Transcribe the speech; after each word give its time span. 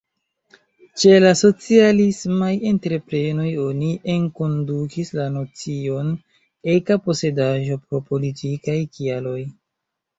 Ĉe 1.01 1.11
la 1.23 1.33
socialismaj 1.41 2.49
entreprenoj 2.71 3.47
oni 3.67 3.91
enkondukis 4.15 5.15
la 5.21 5.31
nocion 5.37 6.13
„eka 6.77 7.01
posedaĵo” 7.09 7.83
pro 7.87 8.07
politikaj 8.13 8.81
kialoj. 8.99 9.41